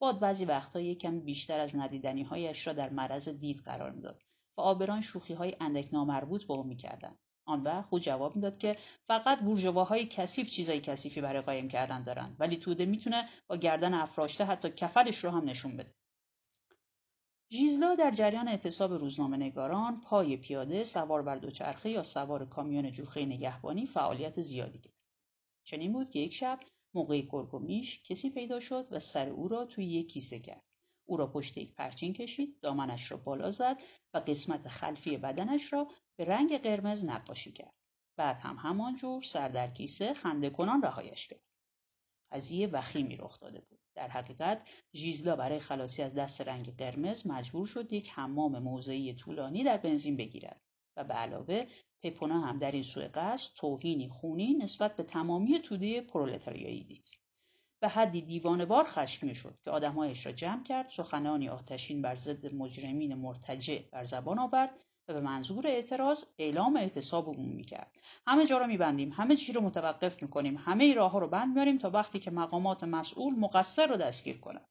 باد 0.00 0.20
بعضی 0.20 0.44
وقتها 0.44 0.80
یک 0.80 0.98
کمی 1.00 1.20
بیشتر 1.20 1.60
از 1.60 1.76
ندیدنیهایش 1.76 2.66
را 2.66 2.72
در 2.72 2.90
معرض 2.90 3.28
دید 3.28 3.62
قرار 3.64 3.90
می‌داد 3.90 4.22
و 4.58 4.60
آبران 4.60 5.00
شوخی 5.00 5.34
های 5.34 5.56
اندک 5.60 5.88
نامربوط 5.94 6.46
با 6.46 6.54
او 6.54 6.64
می‌کردند. 6.64 7.18
آن 7.46 7.62
وقت 7.62 7.88
او 7.90 7.98
جواب 7.98 8.36
می‌داد 8.36 8.58
که 8.58 8.76
فقط 9.04 9.40
بورژواهای 9.40 10.06
کثیف 10.06 10.50
چیزای 10.50 10.80
کثیفی 10.80 11.20
برای 11.20 11.42
قایم 11.42 11.68
کردن 11.68 12.02
دارن 12.02 12.36
ولی 12.38 12.56
توده 12.56 12.86
می‌تونه 12.86 13.28
با 13.46 13.56
گردن 13.56 13.94
افراشته 13.94 14.44
حتی 14.44 14.70
کفلش 14.70 15.24
رو 15.24 15.30
هم 15.30 15.44
نشون 15.44 15.76
بده. 15.76 15.94
ژیزلا 17.50 17.94
در 17.94 18.10
جریان 18.10 18.48
اعتصاب 18.48 18.92
روزنامه 18.92 19.36
نگاران 19.36 20.00
پای 20.00 20.36
پیاده 20.36 20.84
سوار 20.84 21.22
بر 21.22 21.36
دوچرخه 21.36 21.90
یا 21.90 22.02
سوار 22.02 22.46
کامیون 22.46 22.90
جوخه 22.90 23.26
نگهبانی 23.26 23.86
فعالیت 23.86 24.40
زیادی 24.40 24.78
کرد. 24.78 24.94
چنین 25.64 25.92
بود 25.92 26.10
که 26.10 26.18
یک 26.18 26.34
شب 26.34 26.60
موقع 26.94 27.20
گرگ 27.20 27.80
کسی 28.04 28.30
پیدا 28.30 28.60
شد 28.60 28.88
و 28.90 29.00
سر 29.00 29.28
او 29.28 29.48
را 29.48 29.64
توی 29.64 29.84
یک 29.84 30.12
کیسه 30.12 30.38
کرد. 30.38 30.64
او 31.08 31.16
را 31.16 31.26
پشت 31.26 31.56
یک 31.56 31.74
پرچین 31.74 32.12
کشید 32.12 32.60
دامنش 32.60 33.10
را 33.10 33.16
بالا 33.16 33.50
زد 33.50 33.82
و 34.14 34.18
قسمت 34.18 34.68
خلفی 34.68 35.16
بدنش 35.16 35.72
را 35.72 35.88
به 36.16 36.24
رنگ 36.24 36.58
قرمز 36.58 37.04
نقاشی 37.04 37.52
کرد. 37.52 37.74
بعد 38.16 38.40
هم 38.40 38.56
همانجور 38.56 39.22
سر 39.22 39.48
در 39.48 39.70
کیسه 39.70 40.14
خنده 40.14 40.50
کنان 40.50 40.82
رهایش 40.82 41.28
کرد. 41.28 41.40
قضیه 42.32 42.66
وخیمی 42.66 43.16
رخ 43.16 43.40
داده 43.40 43.60
بود. 43.60 43.73
در 43.94 44.08
حقیقت 44.08 44.68
ژیزلا 44.94 45.36
برای 45.36 45.60
خلاصی 45.60 46.02
از 46.02 46.14
دست 46.14 46.40
رنگ 46.40 46.76
قرمز 46.76 47.26
مجبور 47.26 47.66
شد 47.66 47.92
یک 47.92 48.10
حمام 48.10 48.58
موضعی 48.58 49.14
طولانی 49.14 49.64
در 49.64 49.76
بنزین 49.76 50.16
بگیرد 50.16 50.60
و 50.96 51.04
به 51.04 51.14
علاوه 51.14 51.66
پپونا 52.02 52.40
هم 52.40 52.58
در 52.58 52.70
این 52.70 52.82
سوء 52.82 53.08
قصد 53.14 53.54
توهینی 53.56 54.08
خونی 54.08 54.54
نسبت 54.54 54.96
به 54.96 55.02
تمامی 55.02 55.58
توده 55.58 56.00
پرولتاریایی 56.00 56.84
دید. 56.84 57.06
به 57.80 57.88
حدی 57.88 58.22
دیوانوار 58.22 58.84
خشمگین 58.84 59.34
شد 59.34 59.58
که 59.64 59.70
آدمهایش 59.70 60.26
را 60.26 60.32
جمع 60.32 60.62
کرد 60.62 60.88
سخنانی 60.88 61.48
آتشین 61.48 62.02
بر 62.02 62.16
ضد 62.16 62.54
مجرمین 62.54 63.14
مرتجع 63.14 63.78
بر 63.92 64.04
زبان 64.04 64.38
آورد 64.38 64.80
و 65.08 65.14
به 65.14 65.20
منظور 65.20 65.66
اعتراض 65.66 66.24
اعلام 66.38 66.76
اعتصاب 66.76 67.28
عمومی 67.28 67.64
کرد. 67.64 67.96
همه 68.26 68.46
جا 68.46 68.58
را 68.58 68.66
میبندیم 68.66 69.12
همه 69.12 69.36
چی 69.36 69.52
رو 69.52 69.60
متوقف 69.60 70.22
می‌کنیم 70.22 70.56
همه 70.56 70.94
راه 70.94 71.10
ها 71.10 71.18
رو 71.18 71.26
بند 71.26 71.54
میاریم 71.54 71.78
تا 71.78 71.90
وقتی 71.90 72.18
که 72.18 72.30
مقامات 72.30 72.84
مسئول 72.84 73.34
مقصر 73.34 73.86
رو 73.86 73.96
دستگیر 73.96 74.38
کنند 74.38 74.68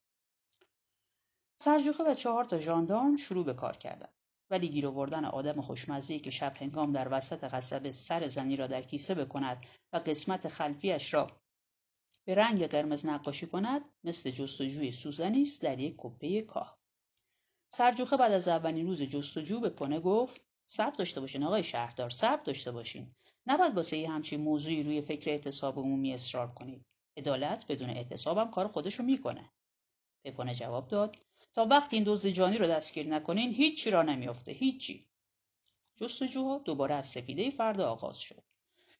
سرجوخه 1.57 2.03
و 2.03 2.13
چهار 2.13 2.43
تا 2.43 2.59
ژاندارم 2.59 3.15
شروع 3.15 3.45
به 3.45 3.53
کار 3.53 3.77
کردند 3.77 4.13
ولی 4.49 4.69
گیر 4.69 4.87
آوردن 4.87 5.25
آدم 5.25 5.61
خوشمزهای 5.61 6.19
که 6.19 6.29
شب 6.29 6.53
هنگام 6.57 6.91
در 6.91 7.07
وسط 7.11 7.43
قصبه 7.43 7.91
سر 7.91 8.27
زنی 8.27 8.55
را 8.55 8.67
در 8.67 8.81
کیسه 8.81 9.15
بکند 9.15 9.65
و 9.93 9.97
قسمت 9.97 10.47
خلفیش 10.47 11.13
را 11.13 11.27
به 12.25 12.35
رنگ 12.35 12.67
قرمز 12.67 13.05
نقاشی 13.05 13.47
کند 13.47 13.81
مثل 14.03 14.31
جستجوی 14.31 14.91
سوزنی 14.91 15.41
است 15.41 15.61
در 15.61 15.79
یک 15.79 15.95
کپه 15.97 16.41
کاه. 16.41 16.82
سرجوخه 17.75 18.17
بعد 18.17 18.31
از 18.31 18.47
اولین 18.47 18.87
روز 18.87 19.01
جستجو 19.01 19.59
به 19.59 19.69
پونه 19.69 19.99
گفت 19.99 20.41
صبر 20.67 20.95
داشته 20.95 21.21
باشین 21.21 21.43
آقای 21.43 21.63
شهردار 21.63 22.09
صبر 22.09 22.43
داشته 22.43 22.71
باشین. 22.71 23.11
نباید 23.47 23.75
واسه 23.75 23.97
یه 23.97 24.09
همچین 24.09 24.41
موضوعی 24.41 24.83
روی 24.83 25.01
فکر 25.01 25.29
اعتصاب 25.29 25.79
عمومی 25.79 26.13
اصرار 26.13 26.53
کنید. 26.53 26.85
عدالت 27.17 27.71
بدون 27.71 27.89
اعتصابم 27.89 28.51
کار 28.51 28.67
خودش 28.67 28.95
رو 28.95 29.05
می‌کنه 29.05 29.49
پپونه 30.25 30.55
جواب 30.55 30.87
داد 30.87 31.15
تا 31.53 31.65
وقتی 31.65 31.95
این 31.95 32.05
دزد 32.05 32.27
جانی 32.27 32.57
رو 32.57 32.67
دستگیر 32.67 33.07
نکنین 33.07 33.51
هیچی 33.51 33.89
را 33.89 34.03
نمیافته 34.03 34.51
هیچی. 34.51 35.01
جستجوها 35.95 36.57
دوباره 36.57 36.95
از 36.95 37.07
سپیده 37.07 37.49
فردا 37.49 37.91
آغاز 37.91 38.19
شد. 38.19 38.43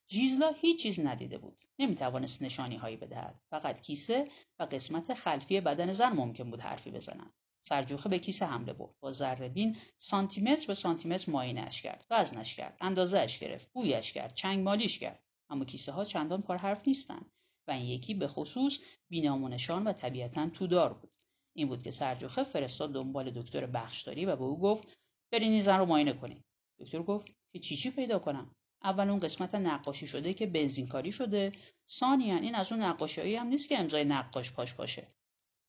ژیزلا 0.10 0.52
هیچ 0.52 0.84
چیز 0.84 1.00
ندیده 1.00 1.38
بود. 1.38 1.62
نمی‌توانست 1.80 2.42
نشانی 2.42 2.76
هایی 2.76 2.98
بدهد. 2.98 3.42
فقط 3.50 3.82
کیسه 3.82 4.28
و 4.60 4.64
قسمت 4.64 5.14
خلفی 5.14 5.62
بدن 5.62 5.94
زن 5.94 6.14
ممکن 6.14 6.50
بود 6.50 6.62
حرفی 6.62 6.92
بزنند 6.92 7.34
سرجوخه 7.66 8.10
به 8.10 8.20
کیسه 8.20 8.46
حمله 8.46 8.74
برد. 8.74 8.96
با 9.00 9.12
ذره 9.12 9.76
سانتیمتر 9.98 10.68
به 10.68 10.74
سانتیمتر 10.74 11.32
معاینهاش 11.32 11.82
کرد. 11.82 12.06
وزنش 12.10 12.56
کرد. 12.56 12.78
اندازهاش 12.82 13.40
گرفت. 13.40 13.72
بویش 13.74 14.12
کرد. 14.12 14.34
چنگ 14.34 14.64
مالیش 14.64 15.00
کرد. 15.00 15.24
اما 15.50 15.66
کیسه 15.66 15.92
ها 15.92 16.06
چندان 16.06 16.42
پر 16.42 16.58
حرف 16.58 16.88
نیستند 16.88 17.32
و 17.68 17.72
این 17.72 17.86
یکی 17.86 18.14
به 18.14 18.28
خصوص 18.28 18.80
بینامونشان 19.10 19.84
و 19.84 19.94
طبیعتا 19.94 20.50
تودار 20.50 20.94
بود. 20.94 21.14
این 21.56 21.68
بود 21.68 21.84
که 21.84 21.92
سرجوخه 21.92 22.44
فرستاد 22.44 22.94
دنبال 22.94 23.32
دکتر 23.32 23.66
بخشداری 23.66 24.26
و 24.26 24.36
به 24.36 24.44
او 24.44 24.60
گفت 24.60 24.98
برین 25.32 25.52
این 25.52 25.62
زن 25.62 25.78
رو 25.80 25.86
معاینه 25.86 26.14
کنید 26.14 26.46
دکتر 26.80 27.04
گفت 27.04 27.28
که 27.54 27.60
چی 27.60 27.76
چی 27.76 27.92
پیدا 27.92 28.20
کنم؟ 28.20 28.56
اول 28.84 29.10
اون 29.10 29.20
قسمت 29.20 29.56
نقاشی 29.56 30.08
شده 30.08 30.34
که 30.34 30.46
بنزینکاری 30.46 31.12
شده. 31.12 31.52
ثانیا 31.90 32.36
این 32.36 32.56
از 32.56 32.72
اون 32.72 32.84
نقاشیهایی 32.84 33.36
هم 33.36 33.48
نیست 33.48 33.70
که 33.70 33.80
امضای 33.80 34.06
نقاش 34.06 34.52
پاش 34.52 34.74
باشه. 34.74 35.08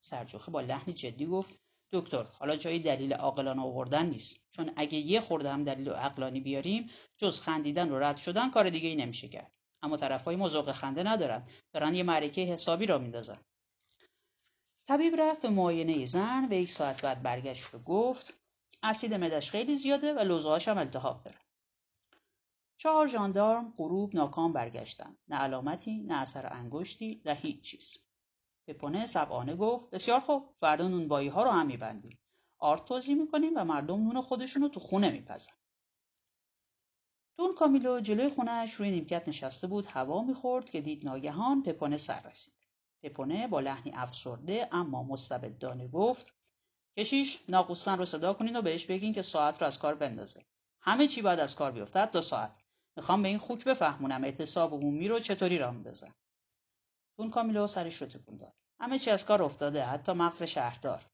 سرجوخه 0.02 0.50
با 0.50 0.60
لحنی 0.60 0.94
جدی 0.94 1.26
گفت 1.26 1.63
دکتر 1.94 2.26
حالا 2.38 2.56
جایی 2.56 2.78
دلیل 2.78 3.12
عاقلانه 3.12 3.62
آوردن 3.62 4.06
نیست. 4.06 4.36
چون 4.50 4.70
اگه 4.76 4.98
یه 4.98 5.20
خورده 5.20 5.50
هم 5.52 5.64
دلیل 5.64 5.88
عقلانی 5.90 6.40
بیاریم 6.40 6.90
جز 7.16 7.40
خندیدن 7.40 7.90
و 7.90 7.98
رد 7.98 8.16
شدن 8.16 8.50
کار 8.50 8.70
دیگه 8.70 8.88
ای 8.88 8.96
نمیشه 8.96 9.28
کرد. 9.28 9.52
اما 9.82 9.96
طرفای 9.96 10.36
ما 10.36 10.48
خنده 10.62 11.02
ندارن. 11.02 11.44
دارن 11.72 11.94
یه 11.94 12.02
معرکه 12.02 12.40
حسابی 12.40 12.86
را 12.86 12.98
میندازن. 12.98 13.38
طبیب 14.86 15.14
رفت 15.18 15.42
به 15.42 15.48
معاینه 15.48 16.06
زن 16.06 16.48
و 16.50 16.52
یک 16.52 16.70
ساعت 16.70 17.02
بعد 17.02 17.22
برگشت 17.22 17.74
و 17.74 17.78
گفت 17.78 18.34
اسید 18.82 19.14
مدش 19.14 19.50
خیلی 19.50 19.76
زیاده 19.76 20.14
و 20.14 20.18
لوزهاش 20.18 20.68
هم 20.68 20.78
التهاب 20.78 21.24
داره. 21.24 21.38
چهار 22.76 23.06
ژاندارم 23.06 23.74
غروب 23.76 24.14
ناکام 24.14 24.52
برگشتند 24.52 25.18
نه 25.28 25.36
علامتی 25.36 25.96
نه 25.96 26.14
اثر 26.14 26.52
انگشتی 26.52 27.22
نه 27.24 27.34
هیچ 27.34 27.60
چیز. 27.60 28.03
پپونه 28.66 29.06
سبعانه 29.06 29.56
گفت 29.56 29.90
بسیار 29.90 30.20
خوب 30.20 30.54
فردا 30.56 30.88
نونبایی 30.88 31.28
ها 31.28 31.42
رو 31.42 31.50
هم 31.50 31.66
میبندیم. 31.66 32.18
آرد 32.58 32.84
توضیح 32.84 33.16
می‌کنیم 33.16 33.52
و 33.56 33.64
مردم 33.64 33.96
نون 33.96 34.20
خودشون 34.20 34.62
رو 34.62 34.68
تو 34.68 34.80
خونه 34.80 35.10
میپزن. 35.10 35.52
دون 37.36 37.54
کامیلو 37.54 38.00
جلوی 38.00 38.28
خونهش 38.28 38.72
روی 38.72 38.90
نیمکت 38.90 39.28
نشسته 39.28 39.66
بود 39.66 39.86
هوا 39.86 40.22
می‌خورد 40.22 40.70
که 40.70 40.80
دید 40.80 41.04
ناگهان 41.04 41.62
پپونه 41.62 41.96
سر 41.96 42.22
رسید. 42.28 42.54
پپونه 43.02 43.46
با 43.46 43.60
لحنی 43.60 43.92
افسرده 43.94 44.68
اما 44.72 45.02
مستبدانه 45.02 45.88
گفت 45.88 46.34
کشیش 46.98 47.44
ناقوستن 47.48 47.98
رو 47.98 48.04
صدا 48.04 48.32
کنین 48.32 48.56
و 48.56 48.62
بهش 48.62 48.86
بگین 48.86 49.12
که 49.12 49.22
ساعت 49.22 49.60
رو 49.60 49.66
از 49.66 49.78
کار 49.78 49.94
بندازه. 49.94 50.44
همه 50.80 51.08
چی 51.08 51.22
باید 51.22 51.40
از 51.40 51.56
کار 51.56 51.72
بیفته 51.72 52.06
دو 52.06 52.20
ساعت. 52.20 52.64
می‌خوام 52.96 53.22
به 53.22 53.28
این 53.28 53.38
خوک 53.38 53.64
بفهمونم 53.64 54.24
اعتصاب 54.24 54.74
عمومی 54.74 55.08
رو 55.08 55.18
چطوری 55.18 55.58
راه 55.58 55.70
میندازن. 55.70 56.14
دون 57.18 57.30
کامیلو 57.30 57.66
سرش 57.66 58.02
رو 58.02 58.08
تکون 58.08 58.36
داد. 58.36 58.54
همه 58.80 58.98
چی 58.98 59.10
از 59.10 59.24
کار 59.24 59.42
افتاده 59.42 59.84
حتی 59.84 60.12
مغز 60.12 60.42
شهردار. 60.42 61.10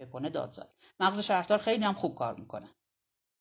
پپونه 0.00 0.30
داد 0.30 0.52
زد. 0.52 0.74
مغز 1.00 1.20
شهردار 1.20 1.58
خیلی 1.58 1.84
هم 1.84 1.94
خوب 1.94 2.14
کار 2.14 2.34
می‌کنه. 2.34 2.68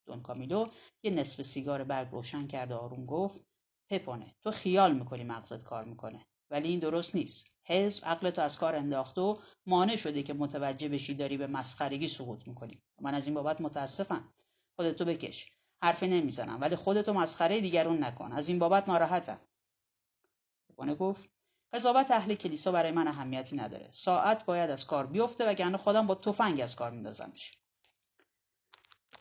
دون 0.07 0.21
کامیلو 0.21 0.67
یه 1.03 1.11
نصف 1.11 1.41
سیگار 1.41 1.83
برگ 1.83 2.11
روشن 2.11 2.47
کرد 2.47 2.71
و 2.71 2.77
آروم 2.77 3.05
گفت 3.05 3.43
پپونه 3.89 4.35
تو 4.41 4.51
خیال 4.51 4.93
می‌کنی 4.93 5.23
مغزت 5.23 5.63
کار 5.63 5.85
می‌کنه. 5.85 6.25
ولی 6.51 6.67
این 6.67 6.79
درست 6.79 7.15
نیست. 7.15 7.51
حزب 7.63 8.05
عقل 8.05 8.29
تو 8.29 8.41
از 8.41 8.57
کار 8.57 8.75
انداخت 8.75 9.17
و 9.17 9.37
مانع 9.65 9.95
شده 9.95 10.23
که 10.23 10.33
متوجه 10.33 10.89
بشی 10.89 11.13
داری 11.13 11.37
به 11.37 11.47
مسخرگی 11.47 12.07
سقوط 12.07 12.47
می‌کنی. 12.47 12.81
من 13.01 13.13
از 13.13 13.25
این 13.25 13.35
بابت 13.35 13.61
متاسفم. 13.61 14.33
خودتو 14.75 15.05
بکش. 15.05 15.51
حرفی 15.83 16.07
نمی‌زنم 16.07 16.61
ولی 16.61 16.75
خودتو 16.75 17.13
مسخره 17.13 17.61
دیگرون 17.61 18.03
نکن. 18.03 18.31
از 18.31 18.49
این 18.49 18.59
بابت 18.59 18.89
ناراحتم. 18.89 19.39
پپونه 20.69 20.95
گفت 20.95 21.29
قضاوت 21.73 22.11
اهل 22.11 22.35
کلیسا 22.35 22.71
برای 22.71 22.91
من 22.91 23.07
اهمیتی 23.07 23.55
نداره. 23.55 23.87
ساعت 23.91 24.45
باید 24.45 24.69
از 24.69 24.85
کار 24.85 25.07
بیفته 25.07 25.49
وگرنه 25.49 25.77
خودم 25.77 26.07
با 26.07 26.15
تفنگ 26.15 26.61
از 26.61 26.75
کار 26.75 26.91
میندازمش 26.91 27.57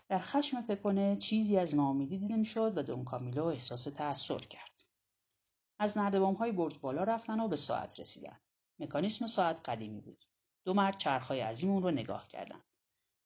در 0.08 0.18
خشم 0.18 0.62
پپونه 0.62 1.16
چیزی 1.16 1.58
از 1.58 1.74
ناامیدی 1.74 2.18
دیده 2.18 2.36
می‌شد 2.36 2.78
و 2.78 2.82
دون 2.82 3.04
کامیلو 3.04 3.44
احساس 3.44 3.84
تأثیر 3.84 4.38
کرد. 4.38 4.82
از 5.78 5.98
نردبام 5.98 6.34
های 6.34 6.52
برج 6.52 6.78
بالا 6.78 7.04
رفتن 7.04 7.40
و 7.40 7.48
به 7.48 7.56
ساعت 7.56 8.00
رسیدن. 8.00 8.40
مکانیسم 8.78 9.26
ساعت 9.26 9.68
قدیمی 9.68 10.00
بود. 10.00 10.24
دو 10.64 10.74
مرد 10.74 10.98
چرخهای 10.98 11.40
عظیم 11.40 11.70
اون 11.70 11.82
رو 11.82 11.90
نگاه 11.90 12.28
کردند 12.28 12.64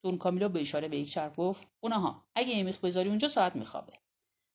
دون 0.03 0.19
کامیلو 0.19 0.49
به 0.49 0.61
اشاره 0.61 0.89
به 0.89 0.99
یک 0.99 1.11
چرخ 1.11 1.33
گفت 1.37 1.69
اونها 1.81 2.27
اگه 2.35 2.63
میخ 2.63 2.81
بذاری 2.81 3.09
اونجا 3.09 3.29
ساعت 3.29 3.57
میخوابه. 3.57 3.93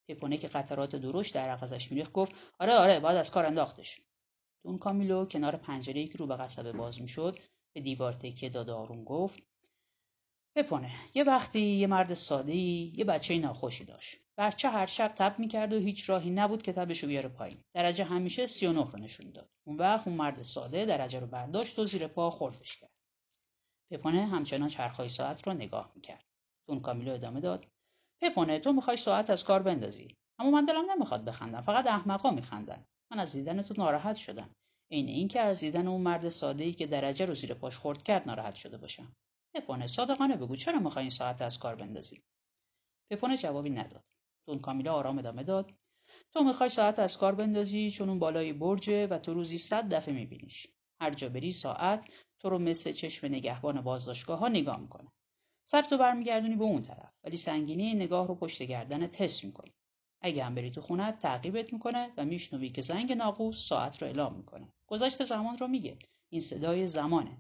پپونه 0.09 0.37
که 0.37 0.47
قطرات 0.47 0.95
درشت 0.95 1.33
در 1.33 1.49
ازش 1.49 1.91
میریخت 1.91 2.11
گفت 2.11 2.31
آره 2.59 2.73
آره 2.73 2.99
باید 2.99 3.17
از 3.17 3.31
کار 3.31 3.45
انداختش. 3.45 4.01
دون 4.63 4.77
کامیلو 4.77 5.25
کنار 5.25 5.55
پنجره 5.55 6.07
که 6.07 6.17
رو 6.17 6.27
به 6.27 6.37
قصبه 6.37 6.71
باز 6.71 7.01
می‌شد 7.01 7.39
به 7.75 7.81
دیوار 7.81 8.13
تکیه 8.13 8.49
داد 8.49 8.69
آروم 8.69 9.03
گفت 9.03 9.43
بپونه 10.57 10.91
یه 11.15 11.23
وقتی 11.23 11.59
یه 11.59 11.87
مرد 11.87 12.13
ساده 12.13 12.55
یه 12.55 13.05
بچه 13.05 13.37
ناخوشی 13.37 13.85
داشت. 13.85 14.17
بچه 14.37 14.69
هر 14.69 14.85
شب 14.85 15.07
تب 15.07 15.39
می‌کرد 15.39 15.73
و 15.73 15.79
هیچ 15.79 16.09
راهی 16.09 16.29
نبود 16.29 16.61
که 16.61 16.73
تبشو 16.73 17.07
بیاره 17.07 17.29
پایین. 17.29 17.57
درجه 17.75 18.03
همیشه 18.03 18.47
39 18.47 18.91
رو 18.91 18.99
نشون 18.99 19.31
داد. 19.31 19.49
اون 19.67 19.77
وقت 19.77 20.07
اون 20.07 20.15
مرد 20.15 20.41
ساده 20.41 20.85
درجه 20.85 21.19
رو 21.19 21.27
برداشت 21.27 21.79
و 21.79 21.85
زیر 21.85 22.07
پا 22.07 22.29
خوردش 22.29 22.77
کرد. 22.77 22.91
پپونه 23.91 24.25
همچنان 24.25 24.69
چرخهای 24.69 25.09
ساعت 25.09 25.47
رو 25.47 25.53
نگاه 25.53 25.91
می‌کرد. 25.95 26.25
دون 26.67 26.79
کامیلو 26.79 27.13
ادامه 27.13 27.39
داد 27.39 27.67
پپونه 28.21 28.59
تو 28.59 28.73
می‌خوای 28.73 28.97
ساعت 28.97 29.29
از 29.29 29.43
کار 29.43 29.61
بندازی. 29.61 30.07
اما 30.39 30.51
من 30.51 30.65
دلم 30.65 30.91
نمی‌خواد 30.91 31.25
بخندم 31.25 31.61
فقط 31.61 31.87
احمقا 31.87 32.31
میخندن. 32.31 32.85
من 33.11 33.19
از 33.19 33.33
دیدن 33.33 33.61
تو 33.61 33.73
ناراحت 33.77 34.15
شدم. 34.15 34.55
عین 34.91 35.07
اینکه 35.07 35.39
از 35.39 35.59
دیدن 35.59 35.87
اون 35.87 36.01
مرد 36.01 36.29
ساده 36.29 36.63
ای 36.63 36.73
که 36.73 36.87
درجه 36.87 37.25
رو 37.25 37.33
زیر 37.33 37.53
پاش 37.53 37.77
خورد 37.77 38.03
کرد 38.03 38.27
ناراحت 38.27 38.55
شده 38.55 38.77
باشم. 38.77 39.15
پپونه 39.55 39.87
صادقانه 39.87 40.37
بگو 40.37 40.55
چرا 40.55 40.79
می‌خوای 40.79 41.03
این 41.03 41.09
ساعت 41.09 41.41
از 41.41 41.59
کار 41.59 41.75
بندازی؟ 41.75 42.23
پپونه 43.11 43.37
جوابی 43.37 43.69
نداد. 43.69 44.03
دون 44.47 44.59
کامیلا 44.59 44.93
آرام 44.93 45.19
ادامه 45.19 45.43
داد. 45.43 45.73
تو 46.33 46.43
می‌خوای 46.43 46.69
ساعت 46.69 46.99
از 46.99 47.17
کار 47.17 47.35
بندازی 47.35 47.91
چون 47.91 48.09
اون 48.09 48.19
بالای 48.19 48.53
برجه 48.53 49.07
و 49.07 49.17
تو 49.17 49.33
روزی 49.33 49.57
صد 49.57 49.93
دفعه 49.93 50.13
میبینیش. 50.13 50.67
هر 51.01 51.13
جا 51.13 51.29
بری 51.29 51.51
ساعت 51.51 52.09
تو 52.39 52.49
رو 52.49 52.59
مثل 52.59 52.91
چشم 52.91 53.27
نگهبان 53.27 53.81
بازداشتگاه 53.81 54.39
ها 54.39 54.47
نگاه 54.47 54.79
می‌کنه. 54.79 55.11
سر 55.67 55.81
تو 55.81 55.97
برمیگردونی 55.97 56.55
به 56.55 56.63
اون 56.63 56.81
طرف 56.81 57.13
ولی 57.23 57.37
سنگینی 57.37 57.93
نگاه 57.93 58.27
رو 58.27 58.35
پشت 58.35 58.63
گردنت 58.63 59.21
حس 59.21 59.43
می‌کنی. 59.43 59.71
اگه 60.21 60.43
هم 60.43 60.55
بری 60.55 60.71
تو 60.71 60.81
خونت 60.81 61.19
تعقیبت 61.19 61.73
می‌کنه 61.73 62.13
و 62.17 62.25
میشنوی 62.25 62.69
که 62.69 62.81
زنگ 62.81 63.11
ناقوس 63.11 63.67
ساعت 63.67 64.01
رو 64.01 64.07
اعلام 64.07 64.35
می‌کنه. 64.35 64.73
گذشت 64.87 65.25
زمان 65.25 65.57
رو 65.57 65.67
میگه. 65.67 65.97
این 66.29 66.41
صدای 66.41 66.87
زمانه. 66.87 67.37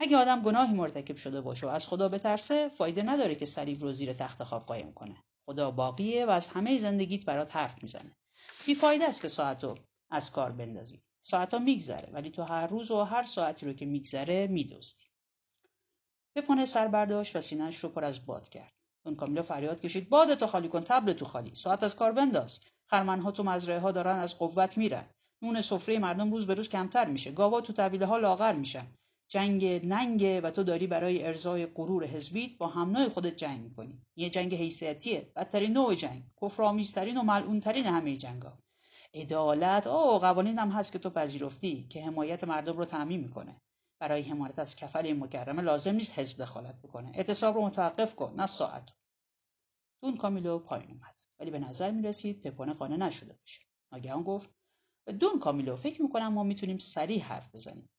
اگه 0.00 0.16
آدم 0.16 0.42
گناهی 0.42 0.74
مرتکب 0.74 1.16
شده 1.16 1.40
باشه 1.40 1.66
و 1.66 1.70
از 1.70 1.88
خدا 1.88 2.08
بترسه 2.08 2.68
فایده 2.68 3.02
نداره 3.02 3.34
که 3.34 3.46
صلیب 3.46 3.82
رو 3.82 3.92
زیر 3.92 4.12
تخت 4.12 4.44
خواب 4.44 4.66
قایم 4.66 4.92
کنه. 4.92 5.16
خدا 5.46 5.70
باقیه 5.70 6.26
و 6.26 6.30
از 6.30 6.48
همه 6.48 6.78
زندگیت 6.78 7.24
برات 7.24 7.56
حرف 7.56 7.82
می‌زنه. 7.82 8.12
فایده 8.80 9.04
است 9.04 9.22
که 9.22 9.28
ساعت 9.28 9.64
رو 9.64 9.78
از 10.10 10.32
کار 10.32 10.52
بندازی. 10.52 11.02
ساعت 11.20 11.54
ها 11.54 11.60
میگذره 11.60 12.12
ولی 12.12 12.30
تو 12.30 12.42
هر 12.42 12.66
روز 12.66 12.90
و 12.90 13.02
هر 13.02 13.22
ساعتی 13.22 13.66
رو 13.66 13.72
که 13.72 13.86
میگذره 13.86 14.46
میدوستی 14.46 15.06
پپونه 16.36 16.64
سر 16.64 16.88
برداشت 16.88 17.36
و 17.36 17.40
سینهش 17.40 17.76
رو 17.76 17.88
پر 17.88 18.04
از 18.04 18.26
باد 18.26 18.48
کرد. 18.48 18.72
دون 19.04 19.16
کامیلا 19.16 19.42
فریاد 19.42 19.80
کشید. 19.80 20.08
باد 20.08 20.34
تو 20.34 20.46
خالی 20.46 20.68
کن 20.68 20.80
تبل 20.80 21.12
تو 21.12 21.24
خالی. 21.24 21.54
ساعت 21.54 21.82
از 21.82 21.96
کار 21.96 22.12
بنداز. 22.12 22.60
خرمنها 22.90 23.30
تو 23.30 23.42
مزرعه 23.42 23.78
ها 23.78 23.92
دارن 23.92 24.16
از 24.16 24.38
قوت 24.38 24.78
میرن. 24.78 25.04
نون 25.42 25.60
سفره 25.60 25.98
مردم 25.98 26.32
روز 26.32 26.46
به 26.46 26.54
روز 26.54 26.68
کمتر 26.68 27.04
میشه. 27.04 27.32
گاوا 27.32 27.60
تو 27.60 27.72
طویله 27.72 28.06
ها 28.06 28.16
لاغر 28.16 28.52
میشن. 28.52 28.86
جنگ 29.28 29.64
ننگه 29.86 30.40
و 30.40 30.50
تو 30.50 30.62
داری 30.62 30.86
برای 30.86 31.26
ارزای 31.26 31.66
غرور 31.66 32.04
حزبیت 32.04 32.58
با 32.58 32.66
هم 32.66 33.08
خودت 33.08 33.36
جنگ 33.36 33.60
می‌کنی. 33.60 34.02
یه 34.16 34.30
جنگ 34.30 34.54
حیثیتیه. 34.54 35.32
بدترین 35.36 35.72
نوع 35.72 35.94
جنگ. 35.94 36.22
کفرآمیزترین 36.42 37.16
و 37.16 37.22
ملعونترین 37.22 37.86
همه 37.86 38.16
جنگا 38.16 38.58
عدالت 39.14 39.86
او 39.86 40.18
قوانین 40.18 40.58
هم 40.58 40.70
هست 40.70 40.92
که 40.92 40.98
تو 40.98 41.10
پذیرفتی 41.10 41.86
که 41.90 42.04
حمایت 42.04 42.44
مردم 42.44 42.76
رو 42.76 42.84
تعمین 42.84 43.20
می‌کنه. 43.20 43.56
برای 44.04 44.22
حمایت 44.22 44.58
از 44.58 44.76
کفل 44.76 45.12
مکرمه 45.12 45.62
لازم 45.62 45.94
نیست 45.94 46.18
حزب 46.18 46.38
دخالت 46.38 46.82
بکنه. 46.82 47.10
اعتصاب 47.14 47.54
رو 47.54 47.62
متوقف 47.62 48.14
کن. 48.14 48.34
نه 48.36 48.46
ساعت. 48.46 48.92
دون 50.02 50.16
کامیلو 50.16 50.58
پایین 50.58 50.90
اومد. 50.90 51.20
ولی 51.38 51.50
به 51.50 51.58
نظر 51.58 51.90
می 51.90 52.02
رسید 52.02 52.42
پپونه 52.42 52.72
قانع 52.72 52.96
نشده 52.96 53.32
باشه. 53.32 53.60
ناگهان 53.92 54.22
گفت 54.22 54.50
دون 55.20 55.38
کامیلو 55.38 55.76
فکر 55.76 56.02
می‌کنم 56.02 56.32
ما 56.32 56.42
می‌تونیم 56.42 56.78
سریع 56.78 57.22
حرف 57.22 57.54
بزنیم. 57.54 57.90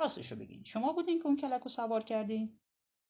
راستش 0.00 0.32
رو 0.32 0.38
بگین. 0.38 0.64
شما 0.64 0.92
بودین 0.92 1.18
که 1.18 1.26
اون 1.26 1.36
کلک 1.36 1.62
رو 1.62 1.68
سوار 1.68 2.02
کردین. 2.02 2.60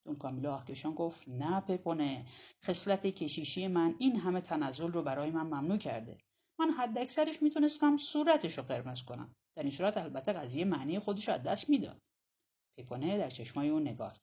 دون 0.07 0.17
کامیلو 0.17 0.51
آهکشان 0.51 0.95
گفت 0.95 1.29
نه 1.29 1.61
پپونه 1.61 2.27
خصلت 2.65 3.07
کشیشی 3.07 3.69
من 3.69 3.95
این 3.99 4.17
همه 4.17 4.41
تنزل 4.41 4.93
رو 4.93 5.03
برای 5.03 5.31
من 5.31 5.47
ممنوع 5.47 5.79
کرده. 5.79 6.19
من 6.59 6.71
حد 6.71 6.99
اکثرش 6.99 7.43
می‌تونستم 7.43 7.97
صورتش 7.97 8.59
رو 8.59 8.65
قرمز 8.65 9.03
کنم. 9.03 9.35
در 9.57 9.63
این 9.63 9.73
صورت 9.73 9.97
البته 9.97 10.33
قضیه 10.33 10.65
معنی 10.65 10.99
خودش 10.99 11.29
از 11.29 11.43
دست 11.43 11.71
می‌داد. 11.71 12.01
پپونه 12.79 13.19
در 13.19 13.31
چشمای 13.31 13.69
اون 13.69 13.83
نگاه 13.83 14.13
کرد. 14.13 14.23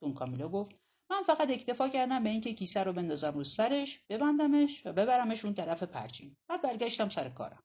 دون 0.00 0.14
کامیلو 0.14 0.48
گفت 0.48 0.76
من 1.10 1.22
فقط 1.22 1.50
اکتفا 1.50 1.88
کردم 1.88 2.24
به 2.24 2.30
اینکه 2.30 2.52
کیسه 2.52 2.82
رو 2.82 2.92
بندازم 2.92 3.34
رو 3.34 3.44
سرش 3.44 3.98
ببندمش 4.08 4.86
و 4.86 4.92
ببرمش 4.92 5.44
اون 5.44 5.54
طرف 5.54 5.82
پرچین. 5.82 6.36
بعد 6.48 6.62
برگشتم 6.62 7.08
سر 7.08 7.28
کارم. 7.28 7.62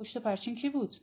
پشت 0.00 0.18
پرچین 0.18 0.54
کی 0.54 0.70
بود؟ 0.70 0.96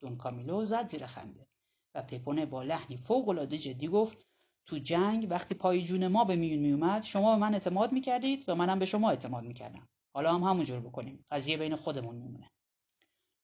دون 0.00 0.16
کامیلو 0.16 0.64
زد 0.64 0.86
زیر 0.86 1.06
خنده 1.06 1.46
و 1.94 2.02
پپونه 2.02 2.46
با 2.46 2.62
لحنی 2.62 2.96
فوقالعاده 2.96 3.58
جدی 3.58 3.88
گفت 3.88 4.26
تو 4.66 4.78
جنگ 4.78 5.26
وقتی 5.30 5.54
پای 5.54 5.84
جون 5.84 6.06
ما 6.06 6.24
به 6.24 6.36
میون 6.36 6.58
میومد 6.58 7.02
شما 7.02 7.34
به 7.34 7.40
من 7.40 7.54
اعتماد 7.54 7.92
می‌کردید 7.92 8.48
و 8.48 8.54
منم 8.54 8.78
به 8.78 8.86
شما 8.86 9.10
اعتماد 9.10 9.44
می‌کردم. 9.44 9.88
حالا 10.14 10.34
هم 10.34 10.42
همونجور 10.42 10.80
بکنیم. 10.80 11.24
قضیه 11.30 11.56
بین 11.56 11.76
خودمون 11.76 12.16
میمونه. 12.16 12.50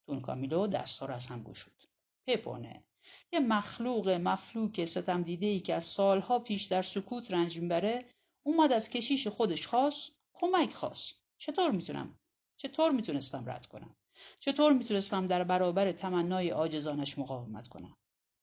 دون 0.07 0.21
کامیلو 0.21 0.67
دستها 0.67 1.07
رو 1.07 1.15
از 1.15 1.27
هم 1.27 1.43
گشود. 1.43 1.85
پپونه 2.27 2.85
یه 3.33 3.41
مخلوق 3.41 4.09
مفلوک 4.09 4.85
ستم 4.85 5.23
دیده 5.23 5.47
ای 5.47 5.61
که 5.61 5.75
از 5.75 5.85
سالها 5.85 6.39
پیش 6.39 6.65
در 6.65 6.83
سکوت 6.83 7.33
رنج 7.33 7.59
می‌بره 7.59 8.05
اومد 8.43 8.73
از 8.73 8.89
کشیش 8.89 9.29
خودش 9.29 9.67
خواست 9.67 10.13
کمک 10.33 10.73
خواست. 10.75 11.15
چطور 11.39 11.71
می‌تونم؟ 11.71 12.19
چطور 12.57 12.93
می‌تونستم 12.93 13.51
رد 13.51 13.67
کنم؟ 13.67 13.97
چطور 14.41 14.73
می‌تونستم 14.73 15.27
در 15.27 15.45
برابر 15.45 15.93
تمنای 15.93 16.53
آجزانش 16.53 17.19
مقاومت 17.19 17.69
کنم؟ 17.69 17.97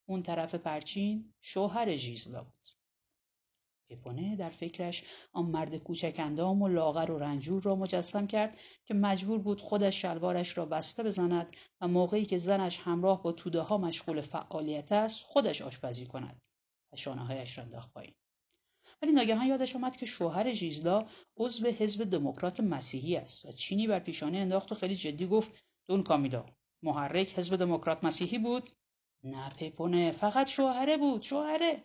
اون 0.10 0.24
طرف 0.24 0.56
پرچین 0.56 1.34
شوهر 1.42 1.96
ژیزلا 1.96 2.44
بود. 2.44 2.57
پپونه 3.90 4.36
در 4.36 4.50
فکرش 4.50 5.04
آن 5.34 5.46
مرد 5.46 5.76
کوچک 5.76 6.16
اندام 6.20 6.62
و 6.62 6.68
لاغر 6.68 7.12
و 7.12 7.20
رنجور 7.20 7.62
را 7.62 7.76
مجسم 7.76 8.28
کرد 8.28 8.58
که 8.86 8.94
مجبور 8.94 9.40
بود 9.40 9.62
خودش 9.62 10.02
شلوارش 10.02 10.58
را 10.58 10.66
بسته 10.66 11.04
بزند 11.04 11.56
و 11.82 11.88
موقعی 11.88 12.26
که 12.26 12.38
زنش 12.38 12.80
همراه 12.80 13.24
با 13.24 13.32
توده 13.32 13.62
ها 13.62 13.78
مشغول 13.78 14.22
فعالیت 14.22 14.92
است 14.92 15.24
خودش 15.24 15.62
آشپزی 15.62 16.06
کند 16.06 16.42
و 16.94 16.96
شانههایش 16.96 17.58
را 17.58 17.64
انداخت 17.64 17.94
پایین. 17.94 18.14
ولی 19.02 19.12
ناگهان 19.12 19.48
یادش 19.48 19.76
آمد 19.76 19.96
که 19.96 20.06
شوهر 20.06 20.54
ژیزلا 20.54 21.06
عضو 21.38 21.68
حزب 21.68 22.04
دموکرات 22.04 22.60
مسیحی 22.60 23.16
است 23.16 23.46
و 23.46 23.52
چینی 23.52 23.88
بر 23.88 24.00
پیشانه 24.00 24.38
انداخت 24.38 24.72
و 24.72 24.76
خیلی 24.76 24.96
جدی 24.96 25.28
گفت 25.28 25.52
دون 25.88 26.04
کامیلا 26.04 26.46
محرک 26.84 27.40
حزب 27.40 27.56
دموکرات 27.56 28.04
مسیحی 28.04 28.40
بود؟ 28.40 28.70
نه 29.24 29.50
پپونه 29.50 30.12
فقط 30.12 30.48
شوهره 30.48 30.98
بود 30.98 31.22
شوهره. 31.22 31.84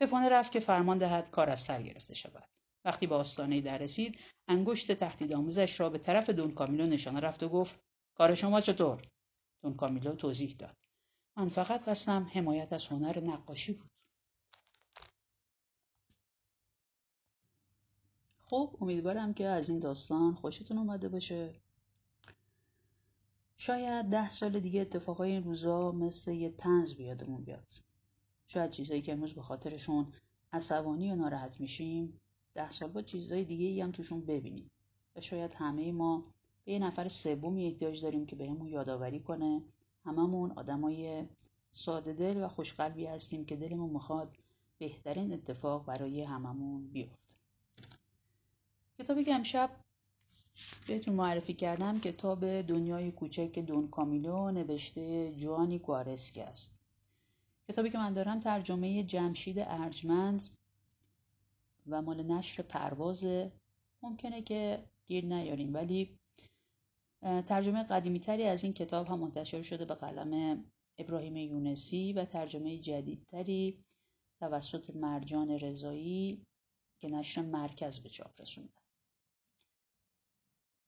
پپونه 0.00 0.28
رفت 0.28 0.52
که 0.52 0.60
فرمان 0.60 0.98
دهد 0.98 1.30
کار 1.30 1.50
از 1.50 1.60
سر 1.60 1.82
گرفته 1.82 2.14
شود. 2.14 2.48
وقتی 2.84 3.06
به 3.06 3.14
آستانه 3.14 3.60
در 3.60 3.78
رسید 3.78 4.18
انگشت 4.48 4.92
تهدید 4.92 5.32
آموزش 5.32 5.80
را 5.80 5.90
به 5.90 5.98
طرف 5.98 6.30
دون 6.30 6.50
کامیلو 6.50 6.86
نشانه 6.86 7.20
رفت 7.20 7.42
و 7.42 7.48
گفت 7.48 7.80
کار 8.14 8.34
شما 8.34 8.60
چطور؟ 8.60 9.02
دون 9.62 9.74
کامیلو 9.74 10.14
توضیح 10.14 10.56
داد. 10.58 10.76
من 11.36 11.48
فقط 11.48 11.88
قصدم 11.88 12.30
حمایت 12.32 12.72
از 12.72 12.88
هنر 12.88 13.20
نقاشی 13.20 13.72
بود. 13.72 13.90
خب 18.42 18.76
امیدوارم 18.80 19.34
که 19.34 19.46
از 19.46 19.68
این 19.68 19.78
داستان 19.78 20.34
خوشتون 20.34 20.78
اومده 20.78 21.08
باشه. 21.08 21.60
شاید 23.56 24.06
ده 24.06 24.30
سال 24.30 24.60
دیگه 24.60 24.80
اتفاقای 24.80 25.30
این 25.30 25.44
روزا 25.44 25.92
مثل 25.92 26.32
یه 26.32 26.50
تنز 26.50 26.94
بیادمون 26.94 27.44
بیاد. 27.44 27.89
شاید 28.52 28.70
چیزایی 28.70 29.02
که 29.02 29.12
امروز 29.12 29.32
به 29.32 29.42
خاطرشون 29.42 30.12
عصبانی 30.52 31.10
و 31.10 31.14
ناراحت 31.14 31.60
میشیم 31.60 32.20
ده 32.54 32.70
سال 32.70 32.88
با 32.90 33.02
چیزهای 33.02 33.44
دیگه 33.44 33.66
ای 33.66 33.80
هم 33.80 33.92
توشون 33.92 34.20
ببینیم. 34.20 34.70
و 35.16 35.20
شاید 35.20 35.54
همه 35.54 35.92
ما 35.92 36.24
به 36.64 36.72
یه 36.72 36.78
نفر 36.78 37.08
سومی 37.08 37.66
احتیاج 37.66 38.02
داریم 38.02 38.26
که 38.26 38.36
بهمون 38.36 38.68
یادآوری 38.68 39.20
کنه. 39.20 39.62
هممون 40.04 40.50
آدمای 40.50 41.26
ساده 41.70 42.12
دل 42.12 42.44
و 42.44 42.48
خوشقلبی 42.48 43.06
هستیم 43.06 43.44
که 43.44 43.56
دلمون 43.56 43.90
می‌خواد 43.90 44.36
بهترین 44.78 45.32
اتفاق 45.32 45.84
برای 45.84 46.22
هممون 46.22 46.88
بیفته. 46.88 47.34
کتابی 48.98 49.24
که 49.24 49.34
امشب 49.34 49.70
بهتون 50.86 51.14
معرفی 51.14 51.54
کردم 51.54 52.00
کتاب 52.00 52.62
دنیای 52.62 53.12
کوچک 53.12 53.58
دون 53.58 53.86
کامیلو 53.86 54.50
نوشته 54.50 55.34
جوانی 55.34 55.78
گوارسکی 55.78 56.40
است. 56.40 56.79
کتابی 57.70 57.90
که 57.90 57.98
من 57.98 58.12
دارم 58.12 58.40
ترجمه 58.40 59.02
جمشید 59.02 59.58
ارجمند 59.58 60.42
و 61.86 62.02
مال 62.02 62.22
نشر 62.22 62.62
پروازه 62.62 63.52
ممکنه 64.02 64.42
که 64.42 64.84
گیر 65.06 65.24
نیاریم 65.24 65.74
ولی 65.74 66.18
ترجمه 67.22 67.82
قدیمی 67.82 68.20
تری 68.20 68.44
از 68.44 68.64
این 68.64 68.72
کتاب 68.72 69.06
هم 69.06 69.18
منتشر 69.18 69.62
شده 69.62 69.84
به 69.84 69.94
قلم 69.94 70.64
ابراهیم 70.98 71.36
یونسی 71.36 72.12
و 72.12 72.24
ترجمه 72.24 72.78
جدیدتری 72.78 73.84
توسط 74.40 74.96
مرجان 74.96 75.50
رضایی 75.50 76.42
که 76.98 77.08
نشر 77.08 77.42
مرکز 77.42 78.00
به 78.00 78.08
چاپ 78.08 78.40
رسونده. 78.40 78.79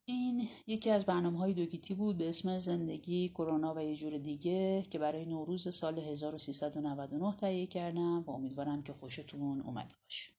این 0.04 0.48
یکی 0.66 0.90
از 0.90 1.06
برنامه 1.06 1.38
های 1.38 1.54
دوگیتی 1.54 1.94
بود 1.94 2.18
به 2.18 2.28
اسم 2.28 2.58
زندگی 2.58 3.28
کرونا 3.28 3.74
و 3.74 3.80
یه 3.80 3.96
جور 3.96 4.18
دیگه 4.18 4.82
که 4.82 4.98
برای 4.98 5.24
نوروز 5.24 5.74
سال 5.74 5.98
1399 5.98 7.36
تهیه 7.36 7.66
کردم 7.66 8.24
و 8.26 8.30
امیدوارم 8.30 8.82
که 8.82 8.92
خوشتون 8.92 9.60
اومده 9.60 9.94
باشه. 10.04 10.32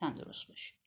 تندرست 0.00 0.48
باشید. 0.48 0.83